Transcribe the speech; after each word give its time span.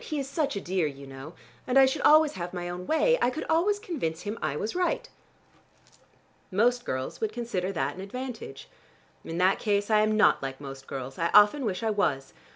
He 0.03 0.17
is 0.17 0.27
such 0.27 0.55
a 0.55 0.61
dear, 0.61 0.87
you 0.87 1.05
know, 1.05 1.33
and 1.67 1.77
I 1.77 1.85
should 1.85 2.01
always 2.01 2.31
have 2.33 2.55
my 2.55 2.67
own 2.67 2.87
way: 2.87 3.19
I 3.21 3.29
could 3.29 3.45
always 3.47 3.77
convince 3.77 4.21
him 4.23 4.39
I 4.41 4.55
was 4.55 4.73
right." 4.75 5.07
"Most 6.49 6.85
girls 6.85 7.21
would 7.21 7.31
consider 7.31 7.71
that 7.71 7.93
an 7.93 8.01
advantage." 8.01 8.67
"In 9.23 9.37
that 9.37 9.59
case 9.59 9.91
I 9.91 9.99
am 9.99 10.17
not 10.17 10.41
like 10.41 10.59
most 10.59 10.87
girls; 10.87 11.19
I 11.19 11.29
often 11.35 11.65
wish 11.65 11.83
I 11.83 11.91
was. 11.91 12.33